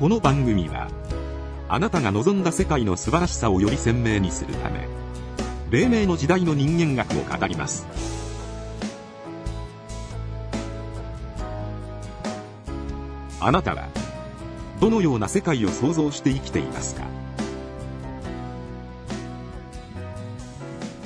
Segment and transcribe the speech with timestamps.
[0.00, 0.88] この番組は
[1.68, 4.88] あなたが望んだ世界の素晴らしさをより鮮明にするため
[5.70, 7.86] 黎明の時代の人間学を語ります。
[13.40, 13.88] あなたは
[14.80, 17.04] どのような世界を想像して生きていますか？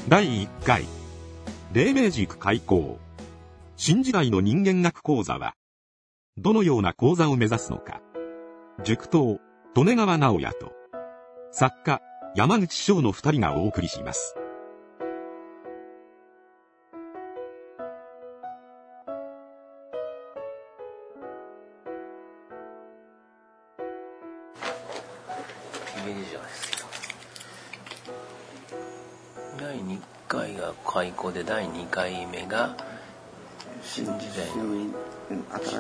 [0.09, 0.87] 第1回
[1.75, 2.99] 黎明塾開講。
[3.77, 5.55] 新時代の人間学講座は
[6.39, 8.01] どのような講座を目指すのか？
[8.85, 9.41] 塾頭
[9.75, 10.73] 利根川直也と
[11.51, 12.01] 作家
[12.37, 14.37] 山口翔の二人がお送りします。
[29.59, 32.77] 第2回が開校で第2回目が
[33.83, 34.47] 新時代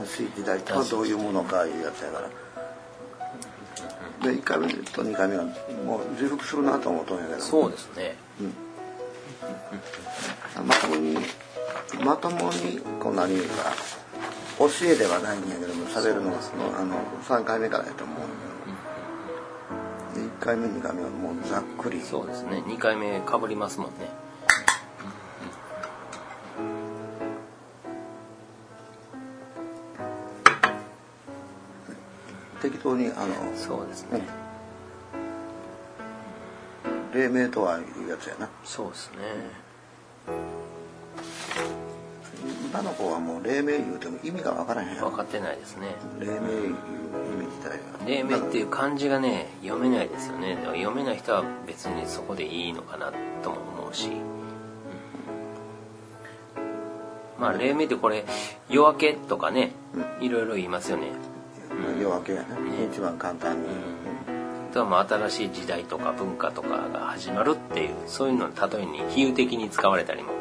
[0.04, 2.28] 新しい時代とはどういうものかいうやつやから
[4.22, 5.52] で1回目と2回目はもう
[6.18, 7.40] 重複するなと思うとんやけど。
[7.40, 8.16] そうですね。
[10.66, 11.16] まともに
[12.04, 13.72] まともにこう何言うか
[14.58, 18.16] 教えではないんやけども喋るのがそのあの3回目からやと思う
[20.16, 22.00] で1回目2回目はもうざっくり。
[22.00, 22.62] そうですね。
[22.66, 24.10] 2回目かぶりますもんね
[32.60, 34.22] 適当にあのそうですね。
[37.14, 38.48] 黎明とはいうやつやな。
[38.64, 39.18] そうですね。
[42.70, 45.94] 今の子はもう黎明言うても意味がわからへん分かってないですね。
[46.20, 46.72] 黎明いう意
[47.38, 47.78] 味自体が。
[48.06, 50.56] 黎明っていう漢字がね読めないですよね。
[50.56, 54.14] だから読めない人は別にそこでいいのかなとも思うし、うん。
[57.40, 58.26] まあ黎明ってこれ
[58.68, 59.72] 夜明けとかね
[60.20, 61.06] いろいろ言いますよね
[61.90, 62.48] 夜明けやね
[62.90, 63.68] 一番簡単に、
[64.70, 70.32] あとはまあ新しい時代とか文化とかが始まるっていうそういうのの例えに比喩的に使われたりも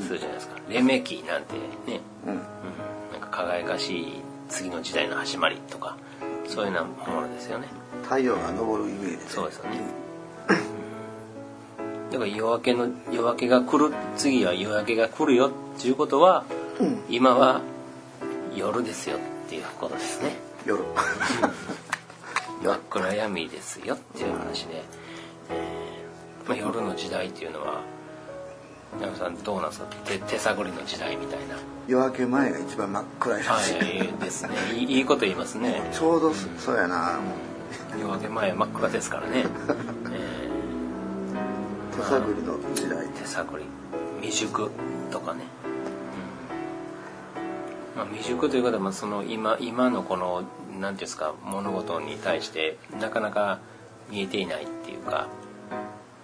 [0.00, 1.54] するじゃないですか、黎明期なんて
[1.86, 2.32] ね、うん。
[2.32, 2.40] うん、
[3.12, 5.96] なんか輝かしい次の時代の始まりとか
[6.46, 7.66] そういうようなものですよね。
[8.02, 9.28] 太陽が昇るイメージで。
[9.28, 9.80] そうですよね。
[12.10, 16.44] だから夜明けの夜明けが来る次は夜明けが来るよっていうことは、
[16.78, 17.02] うん。
[17.08, 17.62] 今は
[18.54, 20.82] 夜ですよっていうことですね夜。
[22.62, 24.82] 真っ暗闇ですよっていう話で、
[25.50, 27.82] えーまあ、夜の時代っていうのは
[29.00, 31.56] 山さんどうなんですか手手探りの時代みたいな。
[31.86, 34.50] 夜明け前が一番真っ暗いらしい、はいですね。
[34.74, 35.82] いいこと言いますね。
[35.92, 37.20] ちょうどそそうやな。
[37.92, 39.44] 夜明け前真っ暗ですからね、
[40.12, 40.46] え
[41.94, 43.04] 手探りの時代。
[43.04, 43.64] ー手探り。
[44.22, 44.70] 未熟
[45.10, 45.65] とかね、うん
[47.96, 50.44] まあ、未熟ということはまあその今今のこの
[50.78, 53.58] 何ていうんですか物事に対してなかなか
[54.10, 55.28] 見えていないっていうか、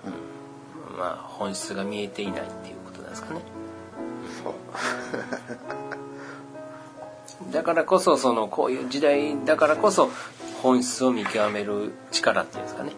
[0.05, 3.41] うんまあ本質が見えていないっていうことなんですかね。
[4.43, 4.55] そう。
[7.53, 10.11] だからこそそのこういう時代だからこそ
[10.63, 12.93] 本質を見極める力っていうんですかね、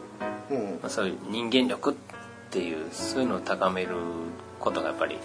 [0.50, 0.64] うん。
[0.82, 1.94] まあ、そういう人間力っ
[2.50, 3.94] ていうそういうのを高める
[4.58, 5.18] ことがやっぱり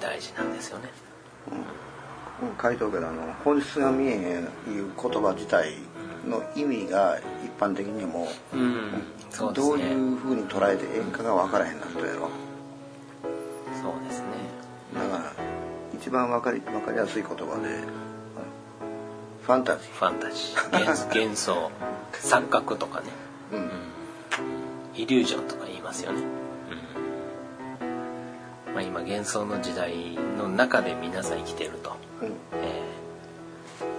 [0.00, 0.88] 大事なんですよね。
[2.60, 5.74] 書いとくけどあの本質が見えへんいう言葉自体
[6.28, 9.84] の意味が一般的にもうん、そうですどうね。
[9.84, 12.28] いうふうに捉えてええんかが分からへんなとやろ
[13.82, 14.26] そうですね。
[14.94, 15.32] だから
[15.94, 17.68] 一番分かり分かりやすい言葉で
[19.42, 21.70] ファンタジファンタジー、幻 幻想、
[22.12, 23.70] 錯覚とかね、ー、うん
[24.94, 26.22] イリュージョンとか言いますよね。
[27.80, 27.84] う
[28.70, 31.96] ん、まあ今幻想の時代の中で皆さん生きてると。
[32.22, 32.28] うん。
[32.52, 32.82] え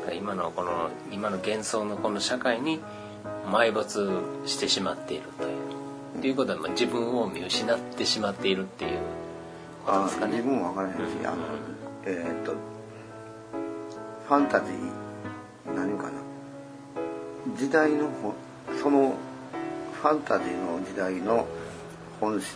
[0.09, 0.13] ー。
[0.15, 2.79] 今のこの今の幻想のこの社会に
[3.47, 4.09] 埋没
[4.45, 6.21] してしまっているという。
[6.21, 8.99] ということはまあ自分を見失ってしまっているっていう。
[9.85, 10.33] ことあですかね。
[10.33, 11.37] 自分も分からへんしあの
[12.05, 12.53] えーっと
[14.27, 16.11] ファンタジー何かな。
[17.57, 18.33] 時代のほ
[18.81, 19.15] その
[20.01, 21.47] ファンタジーの時代の
[22.19, 22.55] 本質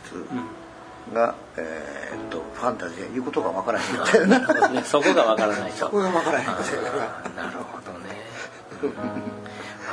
[1.13, 5.77] が、えーっとファンタジーいうことが分からへんみたいなね、 そこがわからないと。
[5.77, 8.25] そこが分からへんみたいななるほどね。
[8.79, 8.87] フ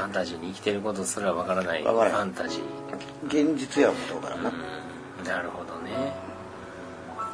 [0.02, 3.26] ァンタジーに生きてることすらわからないファンタジー。
[3.26, 4.82] 現実や思うとからな、うん
[5.26, 6.12] なるほどね。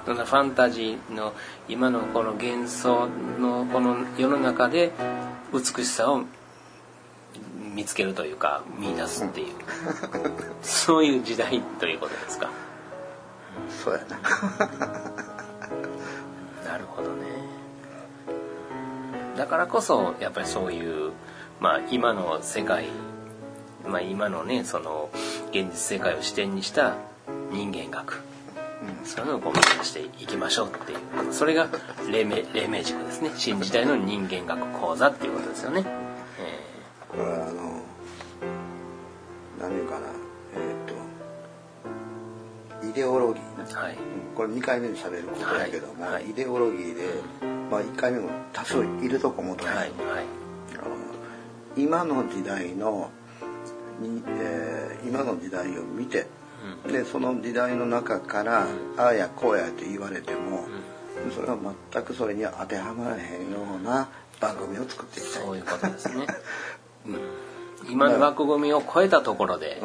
[0.04, 1.34] そんなファンタジーの
[1.68, 3.08] 今のこの幻想
[3.38, 4.92] のこの世の中で
[5.52, 6.22] 美しさを
[7.74, 9.54] 見つけるというか見出すっていう、
[10.62, 12.50] そういう時代ということですか。
[13.84, 14.18] そうやな。
[16.70, 17.16] なるほどね。
[19.36, 21.12] だからこそやっぱりそういう
[21.60, 22.86] まあ、今の世界、
[23.84, 25.10] まあ、今のねその
[25.50, 26.94] 現実世界を視点にした
[27.50, 28.22] 人間学。
[29.04, 30.98] そういうのをこう目指していきましょうっていう。
[31.32, 31.66] それが
[32.08, 33.32] 黎明黎明塾ですね。
[33.36, 35.84] 新時代の人間学講座っていうことですよね。
[37.08, 37.82] これはあの
[39.60, 40.06] 何言うかな
[42.98, 43.92] デオロギーはい。
[43.92, 43.98] うん。
[44.34, 46.12] これ2回目に喋ることやけども、はい。
[46.14, 47.02] はいイデオロギーで、
[47.70, 49.92] まあ、1回目も多少いるとこもとはい
[51.76, 53.10] 今の時代の
[54.00, 56.26] に、えー今の時代を見て、
[56.90, 58.66] でその時代の中から、
[58.96, 60.66] ああやこうやって言われても、
[61.34, 61.56] それは
[61.92, 64.08] 全くそれには当てはまらへんような
[64.40, 65.42] 番組を作っていきたい。
[65.44, 66.26] そういうことですね。
[67.06, 67.47] うん
[67.88, 69.80] 今の枠組みを超えたところで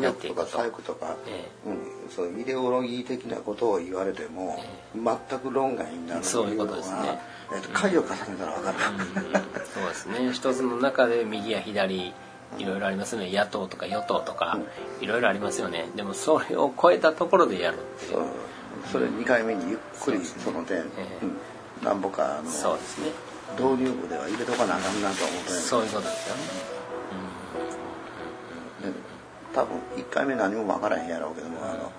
[0.00, 0.46] やっ翼とかていくと。
[0.46, 4.62] 左翼とか、えうん、そうイデオロギー的なことを言われても、
[4.94, 7.18] 全く論外になるそういうことですね。
[7.54, 8.76] えっと回を重ねたら分かる、
[9.74, 10.32] そうですね。
[10.32, 12.14] 一つの中で右や左
[12.58, 13.30] いろいろありますね。
[13.32, 14.58] 野党とか与党とか
[15.00, 15.88] いろいろありますよね。
[15.96, 18.22] でもそれを超えたところでやるっていそう。
[18.22, 18.24] う
[18.90, 20.82] それ2回目にゆっくりその点、え
[21.22, 21.26] え。
[21.80, 23.10] うん、なんぼかあのそうですね。
[23.58, 26.42] 導入部では入れとかなあかんなと思ってそういうことですよね。
[26.42, 26.81] で
[29.54, 31.92] 多分1回目何も分からへんやろうけども、あの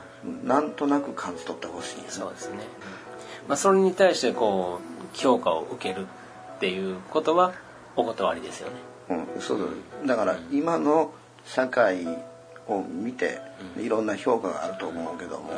[0.43, 2.59] なんとなく感じ取ってほしいんやそうですね、
[3.47, 4.79] まあ、それに対してこ
[5.13, 6.07] う評価を受ける
[6.55, 7.53] っていうことは
[7.95, 8.75] お断りですよね。
[9.35, 9.59] うん、そう
[10.05, 11.13] だだから今の
[11.45, 12.07] 社会
[12.67, 13.41] を見て
[13.77, 15.51] いろんな評価があると思うけども、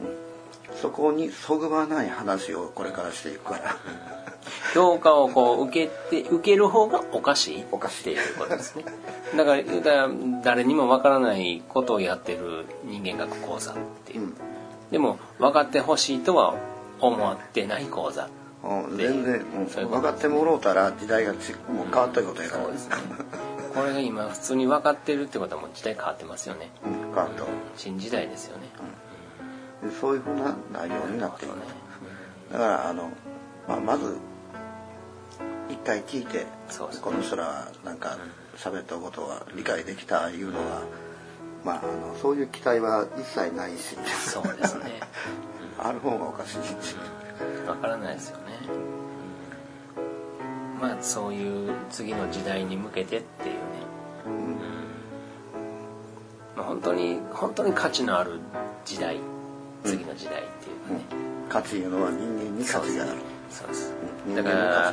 [0.00, 0.76] うん。
[0.76, 3.76] そこにそぐわない話をこれからしていくから、
[4.74, 7.64] 評価をこう受けて受ける方がおかしい。
[7.70, 8.00] おかしい。
[8.00, 8.14] ってい。
[8.34, 8.84] うことですね
[9.36, 9.62] だから
[10.42, 13.74] 誰にもわからないことをやってる人間学講座っ
[14.04, 14.34] ていう、うん。
[14.90, 16.54] でも分かってほしいとは
[17.00, 18.28] 思ってない講座
[18.64, 18.92] う。
[18.92, 22.64] ん、で全然、うんそういう分かってもろうたら時代がちもう変わったことやから。
[22.64, 22.96] そうですね。
[23.74, 26.70] これが今普通に分かってるってことはもう時代変わってますよね。
[26.86, 27.44] うん、変わった。
[27.76, 28.68] 新時代ですよね、
[29.82, 31.54] でそういうふうな内容になっている
[32.52, 33.10] だからあの、
[33.66, 34.33] まあ、まず一
[35.84, 37.02] 回聞いてそうですね。
[37.04, 38.18] この人らはなんか
[38.56, 40.82] 喋ったことは理解できたいうのは、
[41.64, 43.96] まあ、あのそういう期待は一切ないし。
[44.26, 45.00] そうですね。
[45.78, 46.52] ある方がおかしい
[46.84, 46.96] し。
[47.66, 48.44] 分からないですよね。
[50.80, 53.60] まあそういう次の時代に向けてっていうね、
[56.56, 58.40] まあ、本当に本当に価値のある
[58.84, 59.18] 時代
[59.84, 61.00] 次の時代っていうかね、
[61.48, 63.94] 価値いうのは人間に価値があるそうです。
[64.26, 64.92] 人だから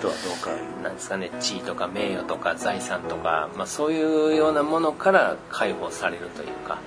[0.83, 6.77] なんですかね地位とか名誉とか財産とか、まあ、そういうようなものから解放されるというか。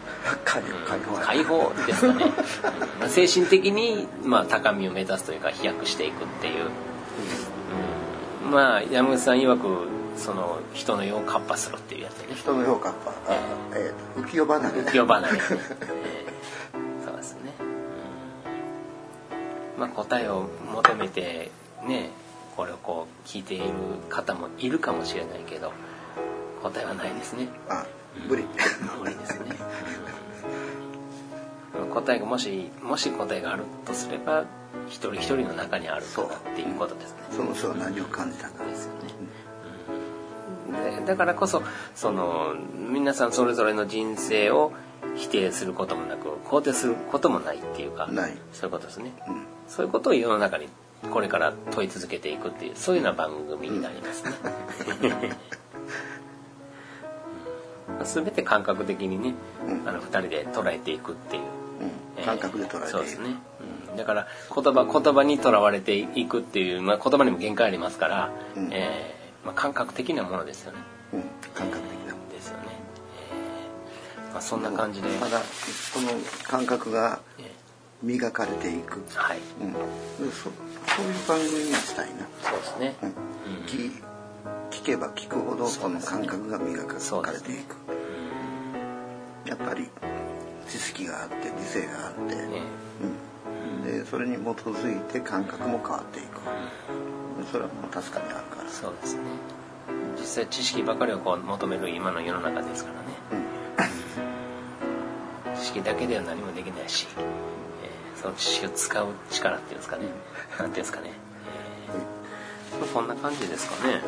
[0.44, 1.14] 解 解放。
[1.16, 2.26] や解放ですかね。
[3.02, 3.08] うん。
[3.08, 6.66] 精神的に、まあ、高みを目指すというか飛躍していくっていう、
[8.44, 8.50] うん。
[8.52, 12.34] まあ山口さん曰くその人の世をカッパするっていうやつでね。
[12.36, 12.94] 人の評価は
[13.28, 13.34] あ、
[13.74, 14.80] えーと浮世離れ。
[14.82, 17.52] 浮世離れ、 えーそうですね、
[19.76, 19.80] うん。
[19.80, 21.50] まあ答えを求めて
[21.86, 22.10] ね
[22.56, 23.64] これをこう聞いている
[24.08, 25.72] 方もいるかもしれないけど
[26.62, 27.48] 答えはないですね。
[27.68, 27.84] あ
[28.28, 28.44] 無理。
[29.00, 29.56] 無理ですね、
[31.80, 31.90] うん。
[31.90, 34.44] 答えがもしもし答えがあるとすれば
[34.88, 37.19] 一人一人の中にあるからっていうことですね。
[37.32, 39.00] その人は何を感じたかですよね、
[41.00, 41.62] でだからこそ
[41.94, 44.72] その皆さんそれぞれの人生を
[45.16, 48.08] 否定することもなく肯定することもないっていうか
[48.52, 49.44] そういうことですね、うん。
[49.69, 50.69] そういうことを世の中に
[51.11, 54.32] これから問い続けていくっていうそういうような番組になりますね、
[58.01, 58.06] うん。
[58.06, 59.34] 全て感覚的にね、
[59.67, 59.89] うん。
[59.89, 61.43] あの2人で捉えていくっていう。
[62.19, 62.25] うん。
[62.25, 63.37] 感覚で捉えているそうですね、
[63.91, 68.69] うん、だから言葉言葉にとらわれていくっていう、まあ、言葉にも限界ありますから、うん。
[68.73, 70.79] えーまあ、感覚的なものですよね。
[71.13, 71.23] うん。
[71.55, 72.65] 感覚的なもですよね、
[73.31, 76.08] えーまあ、そんな感じで、のただその
[76.44, 77.44] 感覚がえ
[78.05, 79.39] 磨かれていく、ーはい。
[79.61, 79.79] うん、で
[80.31, 83.11] そそういう番組にしたいな、そうですね、うん。
[83.67, 83.91] 聞
[84.70, 87.77] 聞けば聞くほどその感覚が磨かれていく、
[89.49, 89.89] やっぱり
[90.69, 92.63] 知識があって理性があって、ね。
[93.51, 96.41] うん、でそれに基づいて感覚も変わっていく。
[97.51, 98.70] それはもう確かにあるから。
[98.70, 99.23] そうですね。
[100.19, 103.05] 実際知識ばかりをこう求める今の世の中ですからね。
[105.56, 107.54] 知識だけでは何もできないし、えー
[108.24, 110.04] その知識を使う力っていうんですかね、
[110.58, 111.10] なんていうんですかね、
[112.72, 114.00] えーまあこんな感じですかね。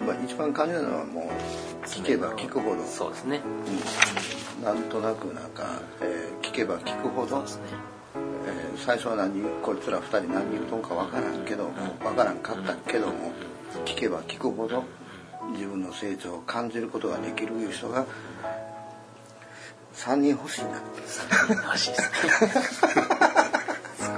[0.00, 1.30] まあ、一番感じるのはも
[1.84, 3.42] う聞けば聞くほど、そうですね。
[4.58, 4.64] うん。
[4.64, 7.40] なんとなくなんか、えー聞けば聞くほど。
[7.42, 7.44] ね。
[8.14, 11.70] えー最初は何こいつら二人何言うとんかわからんけども
[12.02, 13.32] わからんかったけども
[13.84, 14.84] 聞けば聞くほど
[15.52, 18.06] 自分の成長を感じることができるいう人が
[19.98, 20.80] 3人欲しいな。
[21.66, 22.02] 欲しいです。
[22.02, 22.08] ね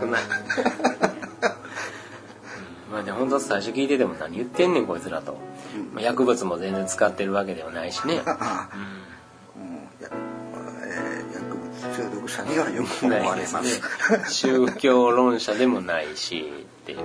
[0.00, 0.22] 少ない。
[2.92, 5.38] まあ本当最初聞いてても何言ってんねんこいつらと、
[5.94, 8.20] まあ、薬物も全然使ってるわけではないしね、うん。
[8.20, 8.26] や
[10.84, 13.62] えー薬物中毒者にはよく思われます。
[13.62, 13.70] ね
[14.28, 17.04] 宗教論者でもないしっていうね、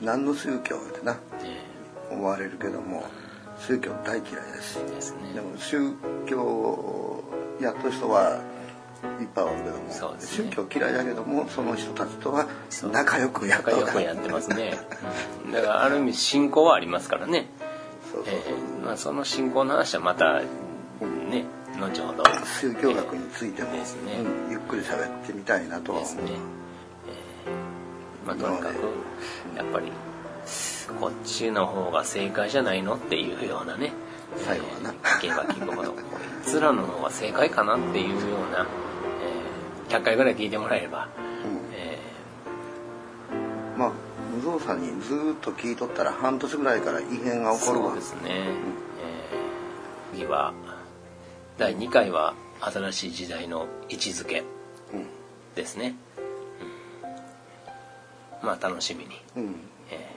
[0.00, 1.18] 何の宗教ってなね
[2.10, 3.04] 思われるけども
[3.66, 4.74] 宗教大嫌いだし。
[4.74, 5.32] ですね。
[5.34, 5.92] でも宗
[6.26, 7.24] 教を
[7.60, 8.40] やってる人は
[9.20, 10.20] いっぱいおるけども、ね。
[10.20, 12.46] 宗教嫌いだけどもその人たちとは
[12.92, 14.78] 仲良くやっとるから仲良くやってますね、
[15.44, 17.48] う んだからある意味信仰はありますからね、
[18.12, 21.46] そうそうえーまあ、その信仰の話はまたね
[21.80, 22.22] 後ほど。
[22.60, 24.18] 宗教学についても、ですね。
[24.20, 26.16] うんゆっくり喋ってみたいなとは思う。
[26.16, 26.32] ですね、
[28.24, 28.74] えーまあ、とにかく
[29.56, 29.90] やっぱり
[31.00, 33.92] こっちの方が正解じゃないのっていうようなね。
[34.36, 34.90] 最後はな。
[34.90, 38.16] えー意見が聞くことこいつらの方が正解かなっていうよ
[38.48, 38.66] うな、
[39.88, 41.08] えー100回ぐらい聞いてもらえれば、
[41.44, 41.74] うん。
[41.74, 41.98] え
[43.76, 43.92] まあ
[44.34, 47.86] 無造作にずーっと聞いとったら半年ぐらいから異変がー起こるわ。
[47.88, 50.52] そうですね、えー次は
[51.58, 54.42] 第2回は新しい時代の位置づけ
[54.92, 55.06] うん。
[55.54, 55.94] ですね、
[58.42, 58.46] うん。
[58.48, 59.44] まあ楽しみに、うん。
[59.52, 59.71] え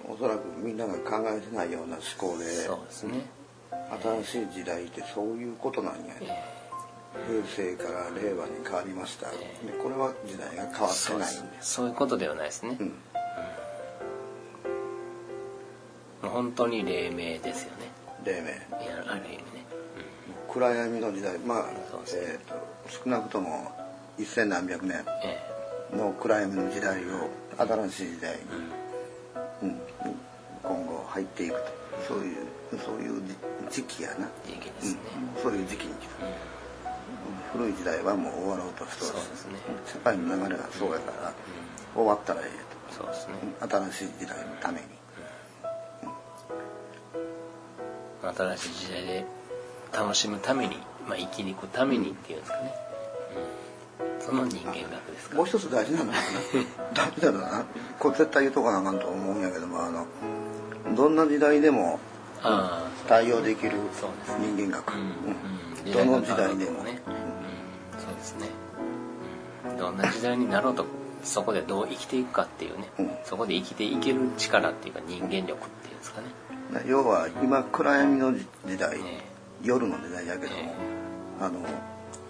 [0.07, 3.25] おそらくみんなが考えてないような思考でーそうですね、
[4.23, 6.43] 新しい時代ってそういうことなんや、え
[7.27, 9.37] 平成から令和に変わりました、で
[9.81, 11.73] これは時代が変わーってないんです。
[11.73, 12.77] そういうことではないですね、
[16.21, 16.29] うん。
[16.29, 17.89] 本当に黎明ですよね。
[18.23, 18.47] 黎明。
[18.83, 19.43] いやある意味ね、
[20.49, 21.37] 暗闇の時代。
[21.39, 21.77] まあね。
[22.13, 22.55] えー、と
[23.03, 23.71] 少なくとも
[24.17, 25.39] 一千何百年え。
[25.95, 28.45] の暗闇の時代を新しい時代に、う
[28.81, 28.84] ん
[31.15, 31.85] 入っていくと。
[32.07, 32.35] そういう
[32.77, 33.21] そういう
[33.69, 34.99] 時時期やな、え時期ですね、
[35.35, 36.25] うん、そういう時期に来た、
[37.53, 39.59] 古い時代はもう終わろうとしてそうですね。
[39.85, 41.33] 世界の流れがそうやから、
[41.95, 43.33] 終わったらええそうですね。
[43.59, 44.87] と新しい時代のために。
[48.21, 49.25] 新しい時代で
[49.93, 52.73] 楽しむために、まあ、生きに行くためにっていうんですかね、
[54.19, 56.21] うん、その人間学ですかもう一つ大事なのはな。
[56.93, 57.65] 大事なのはな。
[57.99, 60.07] これ絶対言うとかなあかんと思うんやけどもあの
[60.95, 61.99] どんな時代でも
[62.41, 63.77] あ対応できる
[64.39, 65.01] 人間学、あ、うん。
[65.85, 66.83] うん、どの時代でも。
[66.83, 68.47] ね、うん、そうですね、
[69.69, 70.85] うん、どんな時代になろうと
[71.23, 73.11] そこでどう生きていくかっていうね、うん。
[73.23, 76.27] そこで生きていける力っていうか人間力っていうんですかね。
[76.87, 79.21] 要は今暗闇の時代、え
[79.63, 80.73] 夜の時代やけども、
[81.39, 81.59] あの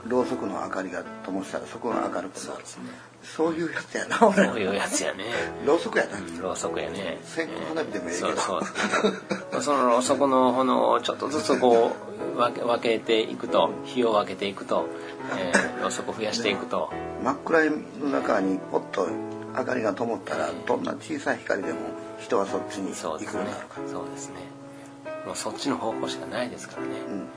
[0.08, 2.30] ろうそくの明かりが灯したらそこが明るくなる。
[2.36, 2.84] そうですね。
[3.24, 4.36] そういうやつやな俺。
[4.36, 5.26] そういうやつやね。
[5.66, 7.18] ろうそくやな、うんろうそくやね。
[7.24, 8.28] 線香花火でもええけど。
[8.38, 8.62] そう
[9.52, 9.62] そう。
[9.62, 11.92] そのろうそくの炎をちょっとずつこ
[12.34, 14.88] う分け分けていくと火を分けていくと、
[15.38, 16.92] えーろうそく増やしていくと。
[17.24, 19.08] 真っ暗闇の中にポッと
[19.58, 21.80] 明かりが灯ったらどんな小さい光でも
[22.20, 23.90] 人はそっちに行くよそうになるから。
[23.90, 24.36] そうですね。
[25.26, 27.28] もうそっちの方向しかないですからね、うん。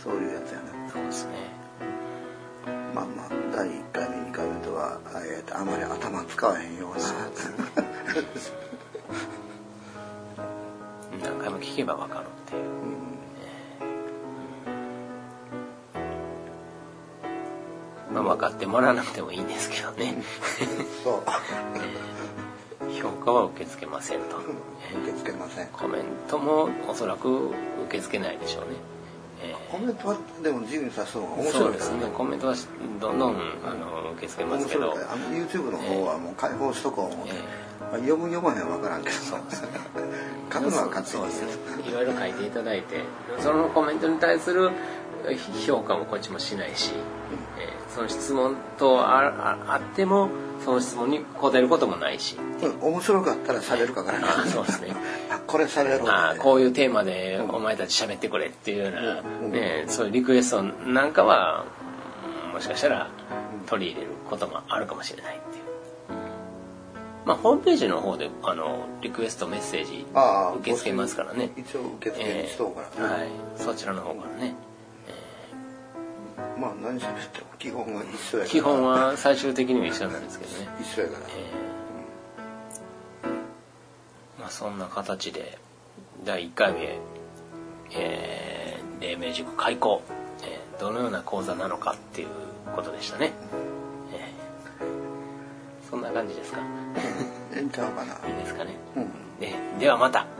[0.00, 0.92] そういうやつやな。
[0.92, 1.55] そうですね
[3.56, 7.04] 第1回目2回目とは、えーとあまり頭使わへんような。
[11.24, 12.64] 何回も聞けば分かるっていう、
[18.12, 20.22] まあ分かってもらわなくてもいいんですけどね。
[21.02, 21.22] そう。
[23.00, 24.44] 評価は受け付けませんと、受
[25.12, 25.68] け付けません。
[25.68, 27.56] コメントもおそらく受
[27.88, 28.95] け付けないでしょうね、えー
[29.70, 32.16] コメントはでも自由にさすのが面そうです白いからね。
[32.16, 32.54] コメントは
[33.00, 37.36] どんどんあの受け付けます面けどあの YouTube の方はもう開放しとこう思って、え
[37.80, 39.16] まあ読む読まへんわからんけど。
[40.52, 41.06] 書くのは勝手に。
[41.06, 43.02] そうですねいろいろ書いていただいて。
[43.40, 44.70] そのコメントに対する
[45.66, 46.92] 評価もこっちもしないし、
[47.58, 50.28] えーその質問とあっても
[50.62, 52.36] その質問に答えることもないし。
[52.36, 52.46] うん
[52.92, 54.18] 面白かったら喋るかから。
[54.18, 54.94] あそうですね。
[55.32, 61.64] あこれ喋ろうあーこういうテーマでお前たち喋ってくれっていうような、ね、そういうリクエストなんかは
[62.48, 63.08] うんもしかしたら
[63.66, 65.64] 取り入れることもあるかもしれないっていう。
[67.24, 70.06] まあ、ホームページの方であのリクエストメッセージ
[70.60, 71.50] 受け付けますからね。
[71.56, 74.54] 一応受付にしとうから、はい、そちらの方からね
[77.58, 78.46] 基本は一緒やから。
[78.46, 85.58] 基本は最終的には一緒なんですけどね、一緒やから、えーまあ、そんな形で
[86.24, 86.98] 第1回目、
[87.94, 90.02] えー、黎明塾開講、
[90.42, 92.28] えーどのような講座なのかっていう
[92.74, 93.32] ことでしたね、
[94.12, 96.60] えーそんな感じですか？
[97.54, 98.12] ええんちゃうかな。
[98.28, 99.04] いいですかね、うん。
[99.40, 100.26] ねではまた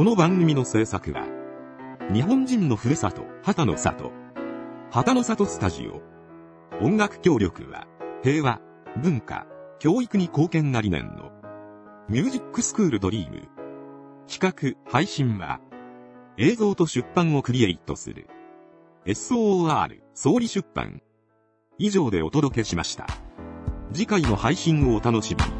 [0.00, 1.26] この番組の制作は、
[2.10, 4.12] 日本人のふるさと、旗の里、
[4.90, 6.00] 旗の里スタジオ。
[6.82, 7.86] 音楽協力は、
[8.22, 8.62] 平和、
[8.96, 9.46] 文化、
[9.78, 11.30] 教育に貢献が理念の、
[12.08, 13.42] ミュージックスクールドリーム。
[14.26, 15.60] 企画、配信は、
[16.38, 18.26] 映像と出版をクリエイトする、
[19.04, 21.02] SOR、総理出版。
[21.76, 23.06] 以上でお届けしました。
[23.92, 25.59] 次回の配信をお楽しみに。